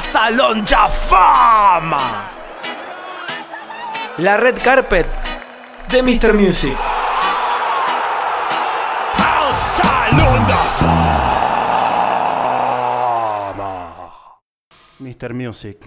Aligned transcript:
a 0.00 0.02
Salón 0.02 0.64
Ya 0.64 0.88
Fama. 0.88 2.30
La 4.16 4.38
red 4.38 4.56
carpet 4.62 5.06
de 5.90 6.02
Mr. 6.02 6.32
Music. 6.32 6.74
Al 9.18 9.52
Salón 9.52 10.46
Ya 10.48 10.56
Fama. 13.52 14.38
Mr. 15.00 15.34
Music, 15.34 15.86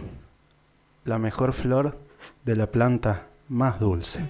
la 1.06 1.18
mejor 1.18 1.52
flor 1.54 1.98
de 2.44 2.56
la 2.56 2.68
planta 2.68 3.30
más 3.50 3.80
dulce. 3.80 4.30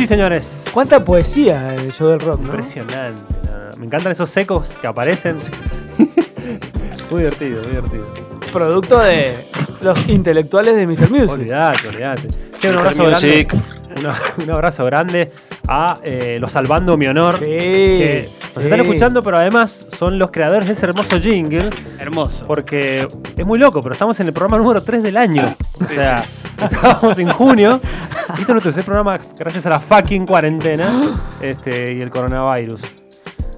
Sí, 0.00 0.06
señores. 0.06 0.64
¿Cuánta 0.72 1.04
poesía 1.04 1.74
el 1.74 1.92
show 1.92 2.08
del 2.08 2.20
rock, 2.20 2.40
no? 2.40 2.46
Impresionante. 2.46 3.20
no. 3.44 3.76
Me 3.76 3.84
encantan 3.84 4.12
esos 4.12 4.30
secos 4.30 4.70
que 4.80 4.86
aparecen. 4.86 5.36
muy 7.10 7.18
divertido, 7.18 7.60
muy 7.60 7.70
divertido. 7.72 8.06
Producto 8.50 8.98
de 8.98 9.34
los 9.82 10.08
intelectuales 10.08 10.74
de 10.74 10.86
Mr. 10.86 11.10
Music. 11.10 11.28
Olvídate. 11.30 12.28
Che, 12.58 12.70
un 12.70 12.76
abrazo 12.78 13.02
Music. 13.04 13.48
grande. 13.52 14.00
una- 14.00 14.20
un 14.42 14.50
abrazo 14.50 14.84
grande 14.86 15.32
a 15.68 15.98
eh, 16.02 16.38
los 16.40 16.50
Salvando 16.50 16.96
Mi 16.96 17.04
Honor. 17.06 17.34
Sí, 17.34 17.44
que 17.44 18.28
nos 18.54 18.54
sí. 18.54 18.70
están 18.70 18.80
escuchando, 18.80 19.22
pero 19.22 19.36
además 19.36 19.84
son 19.98 20.18
los 20.18 20.30
creadores 20.30 20.66
de 20.66 20.72
ese 20.72 20.86
hermoso 20.86 21.20
jingle. 21.20 21.68
Hermoso. 21.98 22.46
Porque 22.46 23.06
es 23.36 23.44
muy 23.46 23.58
loco, 23.58 23.82
pero 23.82 23.92
estamos 23.92 24.18
en 24.20 24.28
el 24.28 24.32
programa 24.32 24.56
número 24.62 24.82
3 24.82 25.02
del 25.02 25.18
año. 25.18 25.42
O 25.78 25.84
sea, 25.84 26.24
estábamos 26.62 27.18
en 27.18 27.28
junio. 27.28 27.80
Este 27.82 28.42
es 28.42 28.48
nuestro 28.48 28.72
tercer 28.72 28.84
programa 28.84 29.18
gracias 29.38 29.66
a 29.66 29.70
la 29.70 29.78
fucking 29.78 30.26
cuarentena 30.26 31.02
este, 31.40 31.94
y 31.94 32.00
el 32.00 32.10
coronavirus. 32.10 32.80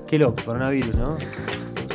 Qué 0.06 0.18
loco, 0.18 0.42
coronavirus, 0.44 0.96
¿no? 0.96 1.16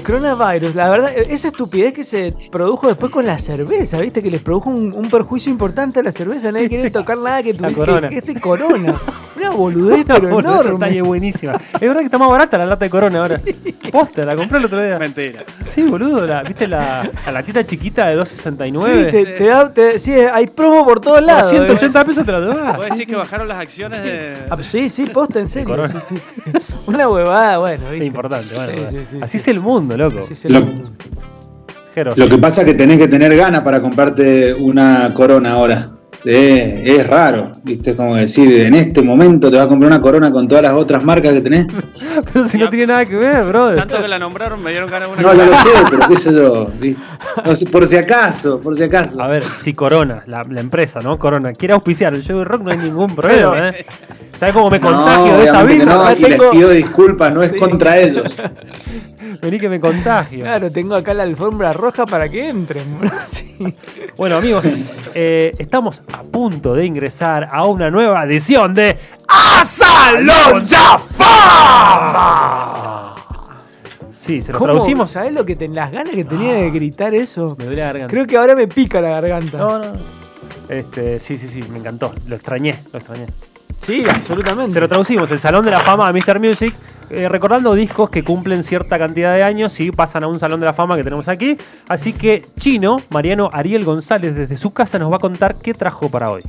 Coronavirus, 0.07 0.73
la 0.73 0.87
verdad, 0.89 1.11
esa 1.17 1.49
estupidez 1.49 1.91
que 1.93 2.03
se 2.05 2.33
produjo 2.49 2.87
después 2.87 3.11
con 3.11 3.25
la 3.25 3.37
cerveza, 3.37 3.99
¿viste? 3.99 4.23
Que 4.23 4.31
les 4.31 4.41
produjo 4.41 4.69
un, 4.69 4.93
un 4.93 5.09
perjuicio 5.09 5.51
importante 5.51 5.99
a 5.99 6.03
la 6.03 6.11
cerveza. 6.13 6.49
Nadie 6.51 6.69
quiere 6.69 6.89
tocar 6.89 7.17
nada 7.17 7.43
que 7.43 7.53
tuviese 7.53 7.75
Corona. 7.75 8.07
que, 8.07 8.15
que 8.15 8.19
ese 8.19 8.39
corona. 8.39 8.95
Una 9.35 9.49
boludez, 9.51 10.03
pero 10.07 10.29
Boludo, 10.29 10.61
esa 10.61 10.69
enorme. 10.69 11.01
buenísima. 11.03 11.53
Es 11.73 11.81
verdad 11.81 11.99
que 11.99 12.05
está 12.05 12.17
más 12.17 12.29
barata 12.31 12.57
la 12.57 12.65
lata 12.65 12.85
de 12.85 12.89
corona 12.89 13.17
ahora. 13.19 13.39
Posta, 13.91 14.23
la 14.25 14.35
compré 14.35 14.57
el 14.57 14.65
otro 14.65 14.81
día. 14.81 14.97
Mentira. 14.97 15.43
Sí, 15.75 15.83
boludo, 15.83 16.25
la, 16.25 16.41
¿viste 16.41 16.67
la, 16.67 17.07
la 17.25 17.31
latita 17.31 17.63
chiquita 17.65 18.07
de 18.07 18.25
Sí, 18.25 18.49
2.69? 18.49 19.11
te, 19.11 19.25
te 19.25 19.43
da- 19.45 19.71
te- 19.73 19.99
sí, 19.99 20.11
hay 20.13 20.47
promo 20.47 20.83
por 20.85 20.99
todos 21.01 21.21
lados. 21.23 21.51
¿eh? 21.53 21.57
180 21.57 22.05
pesos 22.05 22.25
te 22.25 22.31
la 22.31 22.39
llevas. 22.39 22.75
¿Puedes 22.77 22.91
decir 22.93 23.07
que 23.07 23.15
bajaron 23.15 23.47
las 23.47 23.57
acciones 23.59 24.01
de.? 24.03 24.35
Ah, 24.49 24.57
Sí, 24.63 24.89
sí, 24.89 25.05
posta, 25.05 25.39
en 25.39 25.47
serio. 25.49 25.69
Corona. 25.75 25.99
sí, 25.99 26.15
sí. 26.17 26.51
Una 26.87 27.07
huevada, 27.09 27.57
bueno. 27.59 27.85
Es 27.85 27.91
¿viste? 27.91 28.05
importante, 28.05 28.53
bueno. 28.55 28.71
Sí, 28.71 28.77
bueno. 28.79 28.91
sí, 28.99 29.05
sí, 29.11 29.17
Así 29.21 29.31
sí. 29.31 29.37
es 29.37 29.47
el 29.49 29.59
mundo, 29.59 29.97
loco. 29.97 30.19
Así 30.19 30.33
es 30.33 30.45
el 30.45 30.53
Lo- 30.53 30.61
mundo. 30.61 30.83
Lo 32.15 32.27
que 32.27 32.37
pasa 32.37 32.61
es 32.61 32.67
que 32.67 32.73
tenés 32.75 32.99
que 32.99 33.07
tener 33.07 33.35
ganas 33.35 33.61
para 33.61 33.81
comprarte 33.81 34.53
una 34.53 35.11
corona 35.15 35.53
ahora. 35.53 35.89
Eh, 36.25 36.83
es 36.85 37.07
raro, 37.07 37.51
¿viste? 37.63 37.95
Como 37.95 38.15
decir, 38.15 38.61
en 38.61 38.73
este 38.75 39.01
momento 39.01 39.49
te 39.49 39.55
vas 39.55 39.65
a 39.65 39.69
comprar 39.69 39.91
una 39.91 39.99
corona 40.01 40.29
con 40.29 40.47
todas 40.47 40.63
las 40.63 40.73
otras 40.73 41.03
marcas 41.03 41.33
que 41.33 41.41
tenés. 41.41 41.67
Pero 42.33 42.47
si 42.49 42.57
no 42.57 42.69
tiene 42.69 42.87
nada 42.87 43.05
que 43.05 43.15
ver, 43.15 43.45
brother. 43.45 43.77
Tanto 43.77 44.01
que 44.01 44.07
la 44.07 44.19
nombraron, 44.19 44.61
me 44.61 44.71
dieron 44.71 44.89
ganas 44.91 45.09
de 45.09 45.13
una. 45.15 45.21
No, 45.23 45.33
ya 45.33 45.45
lo 45.45 45.57
sé, 45.57 45.69
pero 45.89 46.07
qué 46.07 46.15
sé 46.15 46.33
yo. 46.33 46.65
¿viste? 46.79 47.01
No 47.45 47.71
por 47.71 47.85
si 47.87 47.95
acaso, 47.97 48.59
por 48.59 48.75
si 48.75 48.83
acaso. 48.83 49.21
A 49.21 49.27
ver, 49.27 49.43
si 49.63 49.73
Corona, 49.73 50.23
la, 50.27 50.43
la 50.43 50.59
empresa, 50.61 50.99
¿no? 51.01 51.17
Corona, 51.17 51.53
quiere 51.53 51.73
auspiciar 51.75 52.13
el 52.13 52.23
show 52.23 52.39
de 52.39 52.45
rock, 52.45 52.61
no 52.63 52.71
hay 52.71 52.77
ningún 52.77 53.15
problema, 53.15 53.69
¿eh? 53.69 53.85
¿Sabes 54.37 54.53
cómo 54.53 54.69
me 54.69 54.79
contagio 54.79 55.31
no, 55.33 55.37
de 55.39 55.43
esa 55.45 55.63
birra? 55.63 55.85
no, 55.95 56.11
y 56.11 56.15
les 56.19 56.29
tengo- 56.37 56.51
pido 56.51 56.69
disculpas, 56.69 57.33
no 57.33 57.41
es 57.43 57.53
contra 57.53 57.97
ellos. 57.97 58.41
Vení 59.41 59.59
que 59.59 59.67
me 59.69 59.79
contagio. 59.79 60.43
Claro, 60.43 60.71
tengo 60.71 60.95
acá 60.95 61.13
la 61.13 61.23
alfombra 61.23 61.73
roja 61.73 62.05
para 62.05 62.29
que 62.29 62.49
entren. 62.49 62.83
Sí. 63.25 63.57
Bueno, 64.15 64.37
amigos, 64.37 64.65
eh, 65.15 65.51
estamos 65.57 66.01
a 66.13 66.21
punto 66.23 66.73
de 66.75 66.85
ingresar 66.85 67.47
a 67.51 67.65
una 67.65 67.89
nueva 67.91 68.23
edición 68.25 68.73
de 68.73 68.97
A 69.27 69.63
Salón 69.65 70.63
Ya 70.63 70.97
Fama. 71.97 73.15
Sí, 74.19 74.41
se 74.41 74.51
lo 74.53 74.59
¿Cómo? 74.59 74.71
traducimos. 74.73 75.09
¿Sabés 75.09 75.33
lo 75.33 75.45
que 75.45 75.55
ten- 75.55 75.73
las 75.75 75.91
ganas 75.91 76.13
que 76.13 76.25
tenía 76.25 76.53
de 76.55 76.69
gritar 76.71 77.13
eso? 77.15 77.55
Me 77.57 77.65
duele 77.65 77.81
la 77.81 77.87
garganta. 77.87 78.11
Creo 78.11 78.27
que 78.27 78.37
ahora 78.37 78.55
me 78.55 78.67
pica 78.67 78.99
la 79.01 79.09
garganta. 79.09 79.57
No, 79.57 79.79
no. 79.79 79.85
Este, 80.69 81.19
sí, 81.19 81.37
sí, 81.37 81.47
sí, 81.47 81.61
me 81.71 81.79
encantó. 81.79 82.13
Lo 82.27 82.35
extrañé, 82.35 82.75
lo 82.91 82.99
extrañé. 82.99 83.25
Sí, 83.81 84.03
absolutamente. 84.09 84.73
Se 84.73 84.79
lo 84.81 84.87
traducimos, 84.87 85.31
el 85.31 85.39
Salón 85.39 85.63
de 85.65 85.71
la 85.71 85.79
Fama 85.79 86.11
de 86.11 86.19
Mr. 86.19 86.39
Music, 86.39 86.73
eh, 87.09 87.29
recordando 87.29 87.73
discos 87.73 88.09
que 88.09 88.23
cumplen 88.23 88.63
cierta 88.63 88.97
cantidad 88.97 89.33
de 89.35 89.43
años 89.43 89.79
y 89.79 89.91
pasan 89.91 90.23
a 90.25 90.27
un 90.27 90.39
Salón 90.39 90.59
de 90.59 90.65
la 90.65 90.73
Fama 90.73 90.97
que 90.97 91.03
tenemos 91.03 91.27
aquí. 91.29 91.55
Así 91.87 92.11
que 92.13 92.45
Chino, 92.59 92.97
Mariano 93.09 93.49
Ariel 93.53 93.85
González, 93.85 94.35
desde 94.35 94.57
su 94.57 94.71
casa 94.71 94.99
nos 94.99 95.11
va 95.11 95.15
a 95.17 95.19
contar 95.19 95.55
qué 95.55 95.73
trajo 95.73 96.09
para 96.09 96.29
hoy. 96.31 96.41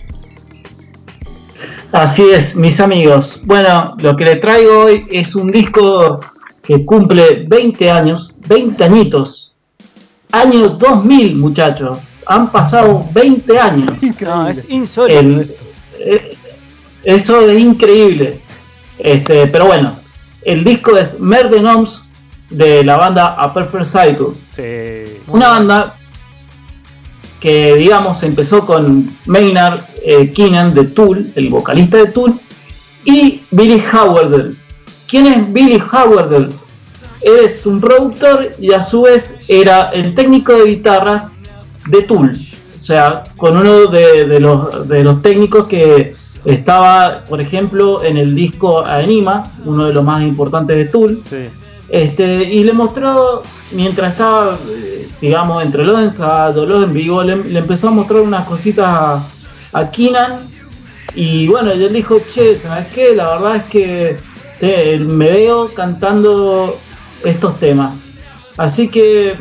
Así 1.93 2.23
es, 2.23 2.55
mis 2.55 2.81
amigos. 2.81 3.41
Bueno, 3.45 3.95
lo 4.01 4.15
que 4.17 4.25
le 4.25 4.37
traigo 4.37 4.81
hoy 4.85 5.07
es 5.11 5.35
un 5.35 5.51
disco 5.51 6.21
que 6.63 6.85
cumple 6.85 7.45
20 7.47 7.91
años, 7.91 8.35
20 8.47 8.85
añitos. 8.85 9.55
Año 10.33 10.69
2000, 10.71 11.37
muchachos. 11.37 11.99
Han 12.27 12.51
pasado 12.53 13.03
20 13.15 13.59
años. 13.59 13.93
No, 14.21 14.49
es 14.49 14.69
insólito. 14.69 15.19
El- 15.21 15.57
eh, 16.01 16.37
eso 17.09 17.41
es 17.49 17.59
increíble. 17.59 18.39
Este, 18.99 19.47
pero 19.47 19.65
bueno, 19.65 19.97
el 20.43 20.63
disco 20.63 20.95
es 20.99 21.19
Merden 21.19 21.67
Oms 21.67 22.05
de 22.51 22.85
la 22.85 22.99
banda 22.99 23.29
A 23.29 23.55
Perfect 23.55 23.87
Cycle. 23.87 24.35
Sí. 24.55 25.19
Una 25.27 25.49
banda 25.49 25.95
que, 27.41 27.77
digamos, 27.77 28.23
empezó 28.23 28.67
con 28.67 29.11
Maynard 29.25 29.81
eh, 30.05 30.35
Keenan 30.35 30.75
de 30.75 30.85
Tool, 30.85 31.33
el 31.35 31.49
vocalista 31.49 31.97
de 31.97 32.09
Tool, 32.09 32.35
y 33.07 33.41
Billy 33.53 33.83
Howardell. 33.91 34.55
¿Quién 35.09 35.29
es 35.29 35.51
Billy 35.51 35.81
Howardell? 35.81 36.51
Es 37.23 37.65
un 37.65 37.81
productor 37.81 38.51
y 38.59 38.73
a 38.73 38.85
su 38.85 39.01
vez 39.01 39.35
era 39.49 39.93
el 39.95 40.15
técnico 40.15 40.53
de 40.53 40.67
guitarras 40.67 41.33
de 41.87 42.03
Tool. 42.03 42.39
O 42.77 42.81
sea, 42.81 43.23
con 43.39 43.57
uno 43.57 43.87
de, 43.87 44.27
de 44.27 44.41
los, 44.41 44.87
de 44.87 45.03
los 45.03 45.23
técnicos 45.23 45.69
que 45.69 46.15
estaba, 46.45 47.25
por 47.29 47.41
ejemplo, 47.41 48.03
en 48.03 48.17
el 48.17 48.35
disco 48.35 48.85
Anima, 48.85 49.43
uno 49.65 49.87
de 49.87 49.93
los 49.93 50.05
más 50.05 50.23
importantes 50.23 50.77
de 50.77 50.85
Tool. 50.87 51.23
Sí. 51.29 51.49
Este, 51.89 52.45
y 52.45 52.65
le 52.65 52.73
mostró, 52.73 53.43
mientras 53.73 54.13
estaba, 54.13 54.59
eh, 54.71 55.09
digamos, 55.21 55.65
entre 55.65 55.85
los 55.85 55.99
ensayos, 56.01 56.69
los 56.69 56.85
en 56.85 56.93
vivo, 56.93 57.23
le, 57.23 57.37
le 57.37 57.59
empezó 57.59 57.89
a 57.89 57.93
mostrar 57.93 58.21
unas 58.21 58.47
cositas 58.47 58.87
a, 58.87 59.23
a 59.73 59.91
Keenan. 59.91 60.39
Y 61.15 61.49
bueno, 61.49 61.73
él 61.73 61.93
dijo, 61.93 62.19
che, 62.33 62.59
¿sabes 62.59 62.87
qué? 62.95 63.15
La 63.15 63.31
verdad 63.31 63.57
es 63.57 63.65
que 63.65 64.17
me 64.61 65.31
veo 65.31 65.73
cantando 65.75 66.77
estos 67.25 67.59
temas. 67.59 67.95
Así 68.57 68.89
que 68.89 69.37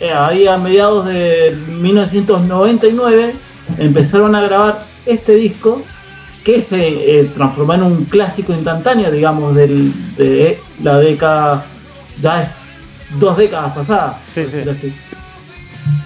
eh, 0.00 0.12
ahí 0.12 0.46
a 0.46 0.56
mediados 0.56 1.06
de 1.06 1.56
1999 1.80 3.34
empezaron 3.78 4.34
a 4.34 4.42
grabar 4.42 4.80
este 5.06 5.34
disco 5.34 5.82
que 6.44 6.62
se 6.62 7.20
eh, 7.20 7.30
transformó 7.34 7.74
en 7.74 7.82
un 7.82 8.04
clásico 8.04 8.52
instantáneo, 8.52 9.10
digamos, 9.10 9.54
del- 9.54 9.92
de 10.16 10.58
la 10.82 10.98
década, 10.98 11.66
ya 12.20 12.42
es 12.42 12.50
dos 13.18 13.36
décadas 13.36 13.72
pasadas. 13.74 14.16
Sí, 14.34 14.44
sí. 14.50 14.92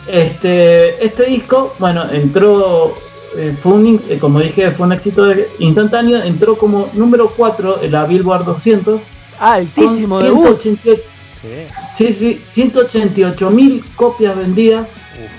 Este, 0.06 1.04
este 1.04 1.24
disco, 1.26 1.74
bueno, 1.78 2.04
entró, 2.12 2.94
eh, 3.36 3.56
fue 3.62 3.72
un, 3.72 4.02
eh, 4.08 4.18
como 4.18 4.38
dije, 4.40 4.70
fue 4.72 4.86
un 4.86 4.92
éxito 4.92 5.26
instantáneo, 5.58 6.22
entró 6.22 6.56
como 6.56 6.88
número 6.94 7.28
4 7.34 7.82
en 7.82 7.92
la 7.92 8.04
Billboard 8.04 8.44
200. 8.44 9.00
Ah, 9.40 9.54
altísimo 9.54 10.20
debut. 10.20 10.60
188 10.60 11.02
Sí. 11.44 11.66
Sí, 11.96 12.12
sí, 12.12 12.40
188 12.42 13.50
mil 13.50 13.84
copias 13.96 14.36
vendidas 14.36 14.88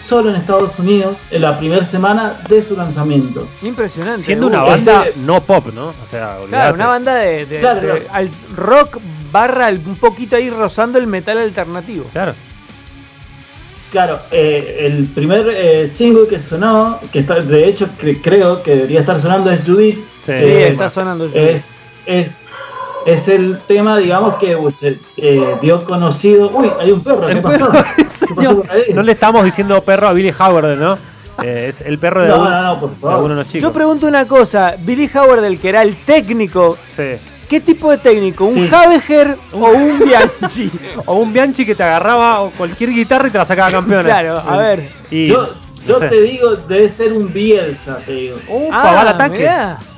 solo 0.06 0.30
en 0.30 0.36
Estados 0.38 0.78
Unidos 0.80 1.18
en 1.32 1.42
la 1.42 1.58
primera 1.60 1.84
semana 1.84 2.34
de 2.48 2.64
su 2.64 2.76
lanzamiento. 2.78 3.48
Impresionante. 3.64 4.22
Siendo 4.22 4.48
una 4.48 4.62
banda 4.64 5.08
ese- 5.08 5.20
no 5.20 5.42
pop, 5.42 5.68
¿no? 5.74 5.88
O 5.90 5.94
sea, 6.10 6.36
olvidate. 6.38 6.50
Claro, 6.50 6.76
una 6.76 6.88
banda 6.88 7.16
de, 7.16 7.46
de- 7.46 7.60
Claro, 7.60 7.82
de- 7.82 7.88
claro. 7.88 8.06
al 8.14 8.30
rock 8.56 9.00
barra 9.32 9.70
un 9.70 9.96
poquito 9.98 10.36
ahí 10.36 10.50
rozando 10.50 10.98
el 11.00 11.08
metal 11.08 11.40
alternativo. 11.40 12.06
Claro. 12.14 12.34
Claro, 13.92 14.20
eh, 14.32 14.78
el 14.88 15.06
primer 15.08 15.48
eh, 15.50 15.88
single 15.88 16.28
que 16.28 16.40
sonó, 16.40 17.00
que 17.12 17.20
está, 17.20 17.36
de 17.42 17.68
hecho 17.68 17.88
cre- 18.00 18.20
creo 18.22 18.62
que 18.62 18.76
debería 18.76 19.00
estar 19.02 19.22
sonando 19.22 19.52
es 19.52 19.62
Judith. 19.66 20.00
Sí, 20.22 20.32
Eh, 20.32 20.68
está 20.70 20.90
sonando. 20.90 21.26
Es, 21.34 21.70
es, 22.06 22.45
es 23.06 23.28
el 23.28 23.60
tema, 23.68 23.98
digamos, 23.98 24.36
que 24.36 24.58
pues, 24.58 24.78
eh, 24.82 25.00
dio 25.62 25.84
conocido. 25.86 26.50
Uy, 26.52 26.70
hay 26.80 26.92
un 26.92 27.04
perro, 27.04 27.26
¿qué 27.28 27.32
El 27.34 27.42
pasó? 27.42 27.72
no 28.94 29.04
le 29.04 29.12
estamos 29.12 29.44
diciendo 29.46 29.82
perro 29.84 30.08
a 30.08 30.14
Billy 30.14 30.34
Howard, 30.38 30.78
¿no? 30.78 30.98
Eh, 31.44 31.68
es 31.70 31.82
el 31.82 32.00
perro 32.00 32.22
de, 32.24 32.30
No, 32.30 32.50
no, 32.50 32.62
no, 32.64 32.80
por 32.80 32.90
de 32.92 32.96
favor. 32.96 33.20
uno 33.26 33.30
de 33.30 33.36
los 33.36 33.46
chicos. 33.48 33.62
Yo 33.62 33.74
pregunto 33.74 34.08
una 34.08 34.26
cosa, 34.28 34.76
Billy 34.80 35.10
Howard, 35.14 35.44
el 35.44 35.60
que 35.60 35.70
era 35.70 35.82
el 35.84 35.96
técnico, 35.96 36.78
Sí. 36.96 37.16
¿Qué 37.50 37.60
tipo 37.60 37.92
de 37.92 38.00
técnico? 38.00 38.46
¿Un 38.46 38.68
Sí. 38.68 38.74
Habeger 38.74 39.38
o 39.54 39.58
un 39.68 40.00
Bianchi? 40.00 40.72
O 41.06 41.16
un 41.18 41.32
Bianchi 41.32 41.64
que 41.64 41.76
te 41.76 41.84
agarraba 41.84 42.42
o 42.42 42.50
cualquier 42.50 42.90
guitarra 42.90 43.28
y 43.28 43.32
te 43.32 43.38
la 43.38 43.46
sacaba 43.46 43.70
campeona. 43.70 44.04
claro, 44.04 44.40
a 44.40 44.58
ver. 44.58 44.90
Y, 45.12 45.28
Yo, 45.28 45.46
yo 45.86 45.94
no 45.94 46.00
sé. 46.00 46.08
te 46.08 46.22
digo, 46.24 46.56
debe 46.56 46.90
ser 46.90 47.14
un 47.14 47.32
Bielsa, 47.32 47.98
te 48.04 48.14
digo. 48.14 48.38
Upa, 48.48 48.92
va 48.94 49.02
al 49.02 49.08
ataque. 49.10 49.48
Ah, 49.48 49.78
mirá. 49.78 49.95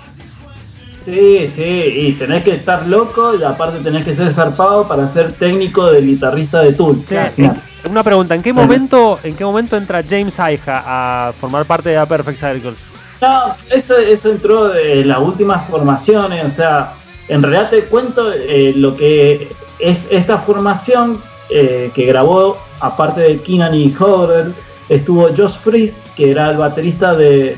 Sí, 1.10 1.50
sí, 1.56 1.64
y 1.64 2.12
tenés 2.20 2.44
que 2.44 2.52
estar 2.52 2.86
loco 2.86 3.34
y 3.34 3.42
aparte 3.42 3.80
tenés 3.80 4.04
que 4.04 4.14
ser 4.14 4.34
zarpado 4.34 4.90
para 4.90 5.08
ser 5.08 5.32
técnico 5.32 5.90
del 5.90 6.06
guitarrista 6.06 6.62
de 6.62 6.74
Tool. 6.74 7.02
Sí, 7.08 7.16
Una 7.90 8.04
pregunta, 8.04 8.36
¿en 8.36 8.42
qué 8.42 8.52
momento, 8.52 9.18
en 9.24 9.34
qué 9.34 9.46
momento 9.46 9.78
entra 9.78 10.04
James 10.04 10.38
Aija 10.38 10.84
a 10.86 11.32
formar 11.32 11.64
parte 11.64 11.92
de 11.92 11.96
la 11.96 12.06
Perfect 12.06 12.40
Circle? 12.42 12.74
No, 13.22 13.56
eso, 13.72 13.98
eso 13.98 14.32
entró 14.32 14.68
de 14.68 15.06
las 15.06 15.20
últimas 15.20 15.66
formaciones, 15.70 16.44
o 16.44 16.50
sea, 16.50 16.92
en 17.30 17.42
realidad 17.42 17.70
te 17.70 17.84
cuento 17.84 18.34
eh, 18.34 18.74
lo 18.76 18.94
que 18.94 19.48
es 19.80 20.06
esta 20.10 20.40
formación 20.40 21.22
eh, 21.50 21.90
que 21.96 22.06
grabó, 22.06 22.58
aparte 22.82 23.22
de 23.22 23.40
Keenan 23.40 23.74
y 23.76 23.96
Howard, 23.98 24.52
estuvo 24.90 25.30
Josh 25.30 25.56
Freeze, 25.64 25.96
que 26.18 26.32
era 26.32 26.52
el 26.52 26.58
baterista 26.58 27.14
de, 27.14 27.58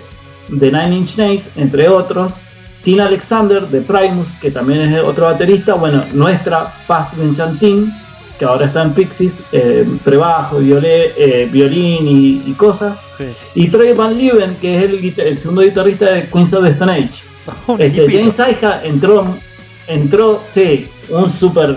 de 0.50 0.72
Nine 0.72 0.98
Inch 0.98 1.18
Nails, 1.18 1.50
entre 1.56 1.90
otros, 1.90 2.40
Tina 2.84 3.06
Alexander 3.08 3.62
de 3.68 3.82
Primus, 3.82 4.30
que 4.42 4.52
también 4.52 4.94
es 4.94 5.04
otro 5.04 5.26
baterista, 5.26 5.74
bueno, 5.74 6.06
nuestra 6.14 6.74
Paz 6.88 7.10
Benchantin, 7.18 7.92
que 8.38 8.46
ahora 8.46 8.68
está 8.68 8.84
en 8.84 8.94
Pixies, 8.94 9.36
eh, 9.52 9.86
prebajo, 10.04 10.60
violé, 10.60 11.14
eh, 11.18 11.48
violín 11.52 12.08
y- 12.08 12.44
y 12.50 12.54
cosas. 12.54 12.98
Sí. 13.18 13.26
Y 13.56 13.68
Troy 13.68 13.92
Van 13.94 14.18
Leeuwen, 14.18 14.56
que 14.62 14.78
es 14.78 15.18
el, 15.18 15.38
segundo 15.38 15.62
guitarrista 15.62 16.06
de 16.12 16.28
Queens 16.30 16.54
of 16.54 16.64
the 16.64 16.70
Stone 16.72 16.92
Age. 16.94 17.10
Este. 17.80 18.08
James 18.18 18.40
Aija 18.40 18.82
entró, 18.84 19.26
entró, 19.88 20.42
sí, 20.54 20.88
un 21.10 21.32
super, 21.34 21.76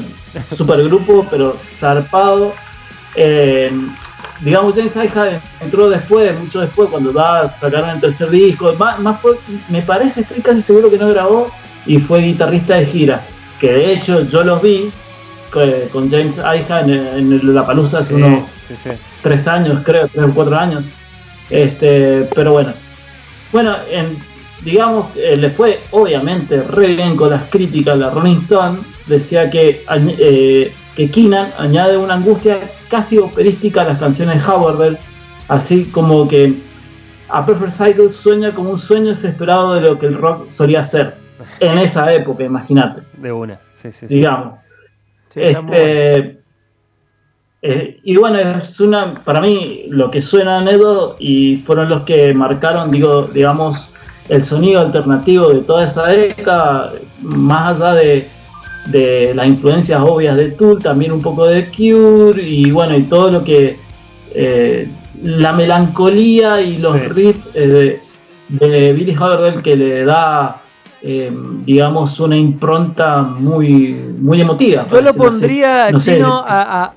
super 0.57 0.85
grupo, 0.85 1.27
pero 1.31 1.57
zarpado. 1.79 2.53
Eh, 3.17 3.71
digamos, 4.43 4.75
James 4.75 4.97
Aija 4.97 5.41
entró 5.61 5.89
después, 5.89 6.39
mucho 6.39 6.61
después, 6.61 6.89
cuando 6.91 7.13
va, 7.13 7.49
sacaron 7.49 7.91
el 7.91 8.01
tercer 8.01 8.31
disco. 8.31 8.73
Más, 8.79 8.99
más 8.99 9.21
fue, 9.21 9.39
me 9.69 9.83
parece, 9.83 10.21
estoy 10.23 10.41
casi 10.41 10.61
seguro 10.61 10.91
que 10.91 10.99
no 10.99 11.09
grabó 11.09 11.51
y 11.87 11.99
fue 11.99 12.21
guitarrista 12.21 12.77
de 12.79 12.87
gira. 12.87 13.23
Que 13.61 13.73
de 13.73 13.93
hecho 13.93 14.23
yo 14.29 14.43
los 14.43 14.61
vi 14.61 14.91
eh, 15.57 15.89
con 15.93 16.11
James 16.11 16.39
Aija 16.39 16.81
en, 16.81 16.91
en 16.91 17.55
la 17.55 17.65
palusa 17.65 17.99
hace 17.99 18.09
Sí, 18.09 18.15
unos 18.15 18.45
sí, 18.69 18.75
sí. 18.83 18.91
tres 19.23 19.47
años, 19.47 19.83
creo, 19.85 20.09
tres 20.09 20.25
o 20.25 20.35
cuatro 20.35 20.57
años. 20.59 20.85
Este, 21.51 22.27
pero 22.35 22.53
bueno. 22.53 22.73
Bueno, 23.53 23.77
en, 23.91 24.17
digamos, 24.65 25.15
eh, 25.17 25.37
le 25.37 25.51
fue 25.51 25.81
obviamente 25.91 26.63
re 26.63 26.89
bien 26.89 27.17
con 27.17 27.31
las 27.31 27.43
críticas. 27.51 27.99
La 27.99 28.11
Rolling 28.11 28.41
Stone 28.43 28.79
decía 29.07 29.51
que, 29.51 29.85
eh, 30.19 30.73
que 30.97 31.11
Keenan 31.11 31.53
añade 31.59 31.97
una 31.99 32.15
angustia 32.15 32.59
casi 32.93 33.17
operística 33.17 33.81
a 33.81 33.85
las 33.85 33.99
canciones 33.99 34.37
de 34.37 34.53
Howard, 34.53 34.99
así 35.49 35.87
como 35.87 36.29
que 36.29 36.53
a 37.31 37.47
Perfect 37.47 37.73
Cycle 37.73 38.11
sueña 38.13 38.55
como 38.55 38.69
un 38.69 38.79
sueño 38.79 39.09
desesperado 39.09 39.73
de 39.73 39.81
lo 39.81 39.99
que 39.99 40.05
el 40.05 40.19
rock 40.19 40.51
solía 40.51 40.85
ser 40.85 41.15
en 41.59 41.79
esa 41.79 42.13
época, 42.13 42.45
imagínate, 42.45 43.01
De 43.17 43.33
una. 43.33 43.59
Sí, 43.77 43.91
sí, 43.93 44.07
sí. 44.07 44.15
digamos. 44.15 44.59
Sí. 45.29 45.41
Este, 45.41 46.43
eh, 47.63 48.01
y 48.05 48.17
bueno, 48.17 48.39
es 48.39 48.79
una, 48.79 49.15
para 49.25 49.41
mí 49.41 49.87
lo 49.89 50.11
que 50.11 50.21
suena 50.21 50.61
Nedo 50.61 51.17
y 51.19 51.57
fueron 51.57 51.89
los 51.89 52.03
que 52.03 52.35
marcaron, 52.35 52.91
digo, 52.91 53.23
digamos, 53.23 53.89
el 54.29 54.45
sonido 54.45 54.81
alternativo 54.81 55.49
de 55.49 55.63
toda 55.63 55.87
esa 55.87 56.09
década, 56.09 56.93
más 57.23 57.81
allá 57.81 57.95
de, 57.95 58.29
de 58.87 59.33
las 59.35 59.47
influencias 59.47 60.01
obvias 60.03 60.37
de 60.37 60.51
Tool, 60.53 60.79
también 60.83 61.13
un 61.13 61.23
poco 61.23 61.47
de 61.47 61.67
Cure 61.69 62.43
y 62.43 62.71
bueno, 62.71 62.97
y 62.97 63.03
todo 63.05 63.31
lo 63.31 63.45
que 63.45 63.77
eh, 64.35 64.89
la 65.23 65.53
melancolía 65.53 66.61
y 66.61 66.79
los 66.79 66.99
Sí. 66.99 67.07
riffs 67.09 67.41
eh, 67.55 68.01
de, 68.49 68.69
de 68.69 68.93
Billy 68.93 69.15
Howard 69.17 69.63
que 69.63 69.77
le 69.77 70.05
da 70.05 70.63
eh, 71.05 71.33
digamos 71.65 72.19
una 72.21 72.37
impronta 72.37 73.23
muy 73.23 73.93
muy 74.21 74.41
emotiva 74.41 74.87
Yo 74.89 75.01
lo 75.03 75.15
pondría, 75.15 75.91
No 75.91 75.99
sé, 76.01 76.15
Chino, 76.15 76.39
a, 76.47 76.85
a- 76.85 76.93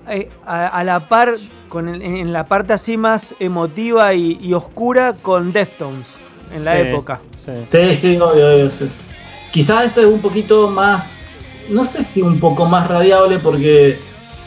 a- 0.45 0.67
a 0.67 0.83
la 0.83 0.99
par, 1.01 1.33
con 1.69 1.89
el- 1.89 2.01
en 2.01 2.31
la 2.31 2.45
parte 2.45 2.73
así 2.73 2.97
más 2.97 3.33
emotiva 3.39 4.13
y, 4.13 4.37
y 4.41 4.53
oscura 4.53 5.13
con 5.21 5.51
Deftones 5.51 6.19
en 6.53 6.63
la 6.65 6.73
Sí, 6.75 6.81
época. 6.81 7.19
sí. 7.43 7.51
Sí, 7.67 7.95
sí, 7.97 8.17
obvio, 8.17 8.53
obvio, 8.53 8.71
sí. 8.71 8.85
Quizás 9.51 9.85
este 9.85 10.01
es 10.01 10.07
un 10.07 10.19
poquito 10.19 10.69
más, 10.69 11.14
no 11.69 11.85
sé 11.85 12.03
si 12.03 12.21
un 12.21 12.39
poco 12.39 12.65
más 12.65 12.87
radiable 12.87 13.39
porque 13.39 13.99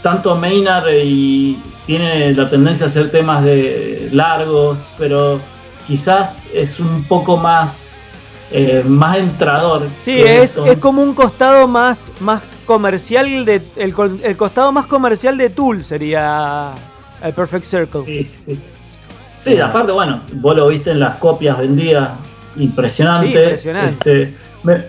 tanto 0.02 0.34
Maynard 0.36 0.88
y 1.04 1.58
tiene 1.86 2.32
la 2.34 2.48
tendencia 2.48 2.86
a 2.86 2.88
hacer 2.88 3.10
temas 3.10 3.44
de 3.44 4.08
largos, 4.12 4.80
pero 4.98 5.40
quizás 5.86 6.42
es 6.52 6.78
un 6.78 7.04
poco 7.04 7.36
más 7.36 7.92
eh, 8.50 8.82
más 8.86 9.18
entrador. 9.18 9.86
Sí, 9.98 10.20
es, 10.20 10.56
es 10.56 10.78
como 10.78 11.02
un 11.02 11.14
costado 11.14 11.68
más, 11.68 12.10
más 12.20 12.42
comercial 12.64 13.44
de 13.44 13.60
el, 13.76 13.94
el 14.22 14.36
costado 14.36 14.72
más 14.72 14.86
comercial 14.86 15.36
de 15.36 15.50
Tool 15.50 15.84
sería 15.84 16.74
el 17.22 17.32
Perfect 17.34 17.64
Circle. 17.64 18.04
Sí, 18.04 18.24
sí, 18.24 18.36
sí. 18.46 18.60
Sí, 19.38 19.60
aparte, 19.60 19.92
bueno, 19.92 20.20
vos 20.34 20.56
lo 20.56 20.68
viste 20.68 20.90
en 20.90 21.00
las 21.00 21.16
copias 21.16 21.58
vendidas, 21.58 22.10
impresionante. 22.56 23.30
Sí, 23.30 23.38
impresionante. 23.38 24.22
Este, 24.22 24.34
me, 24.62 24.84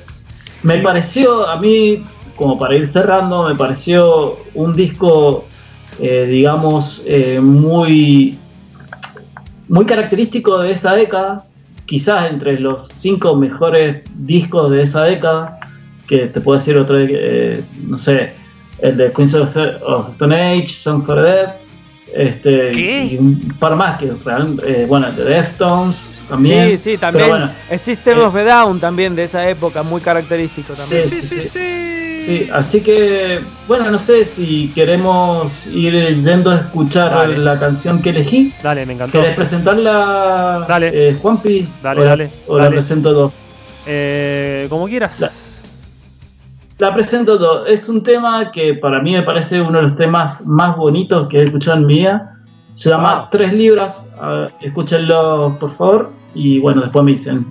me 0.64 0.82
pareció, 0.82 1.48
a 1.48 1.58
mí, 1.58 2.02
como 2.40 2.58
para 2.58 2.76
ir 2.76 2.88
cerrando, 2.88 3.50
me 3.50 3.56
pareció 3.56 4.38
un 4.54 4.74
disco, 4.74 5.46
eh, 6.00 6.26
digamos, 6.26 7.02
eh, 7.06 7.42
muy, 7.42 8.38
muy 9.68 9.86
característico 9.86 10.58
de 10.60 10.72
esa 10.72 10.96
década. 10.96 11.44
Quizás 11.86 12.32
entre 12.32 12.58
los 12.58 12.88
cinco 12.88 13.36
mejores 13.36 14.04
discos 14.16 14.72
de 14.72 14.84
esa 14.84 15.04
década, 15.04 15.60
que 16.08 16.28
te 16.28 16.40
puedo 16.40 16.58
decir 16.58 16.78
otro, 16.78 16.96
eh, 16.98 17.62
no 17.86 17.98
sé, 17.98 18.32
el 18.80 18.96
de 18.96 19.12
Queens 19.12 19.34
of 19.34 19.54
of 19.86 20.10
Stone 20.12 20.34
Age, 20.34 20.68
Song 20.68 21.06
for 21.06 21.16
the 21.16 21.22
Dead, 21.22 21.50
este, 22.14 22.72
¿Qué? 22.72 23.06
y 23.12 23.18
un 23.18 23.54
par 23.60 23.76
más 23.76 24.00
que 24.00 24.06
eh, 24.06 24.86
bueno, 24.88 25.08
el 25.08 25.16
de 25.18 25.26
Deftones 25.26 25.98
también. 26.30 26.78
Sí, 26.78 26.92
sí, 26.92 26.98
también. 26.98 27.28
Bueno, 27.28 27.52
el 27.70 27.80
System 27.80 28.18
eh, 28.18 28.22
of 28.22 28.36
a 28.36 28.44
Down 28.44 28.80
también 28.80 29.14
de 29.14 29.24
esa 29.24 29.50
época, 29.50 29.84
muy 29.84 30.00
característico 30.00 30.74
también. 30.74 31.04
Sí, 31.04 31.22
sí, 31.22 31.42
sí. 31.42 31.42
Sí, 31.42 32.09
así 32.54 32.82
que, 32.82 33.40
bueno, 33.68 33.90
no 33.92 33.98
sé 34.00 34.26
si 34.26 34.70
queremos 34.76 35.66
ir 35.68 35.94
yendo 36.24 36.52
a 36.52 36.56
escuchar 36.56 37.12
Dale. 37.12 37.38
la 37.38 37.60
canción 37.60 38.02
que 38.02 38.10
elegí. 38.12 38.54
Dale, 38.64 38.86
me 38.86 38.94
encantó. 38.94 39.20
¿Querés 39.20 39.36
presentarla, 39.36 40.66
Dale. 40.68 40.92
eh, 40.94 41.18
Juanpi? 41.22 41.68
Dale, 41.82 42.02
o 42.02 42.04
la- 42.04 42.10
dale, 42.10 42.30
O 42.48 42.58
la 42.60 42.70
presento 42.70 43.14
dos. 43.14 43.34
Eh, 43.86 44.68
como 44.70 44.88
quieras. 44.88 45.20
La- 45.20 45.32
La 46.80 46.94
presento 46.94 47.38
dos. 47.38 47.68
Es 47.70 47.90
un 47.90 48.02
tema 48.04 48.52
que 48.52 48.74
para 48.76 49.02
mí 49.02 49.12
me 49.12 49.24
parece 49.24 49.60
uno 49.62 49.80
de 49.80 49.84
los 49.90 49.96
temas 49.98 50.40
más 50.46 50.78
bonitos 50.78 51.28
que 51.28 51.40
he 51.40 51.44
escuchado 51.46 51.78
en 51.78 51.86
mi 51.86 51.96
vida. 51.98 52.36
Se 52.74 52.90
llama. 52.90 53.28
Tres 53.32 53.52
Libras. 53.52 54.02
Ver, 54.22 54.54
escúchenlo, 54.62 55.58
por 55.60 55.74
favor. 55.76 56.12
Y 56.34 56.60
bueno, 56.60 56.82
después 56.82 57.04
me 57.04 57.12
dicen 57.12 57.46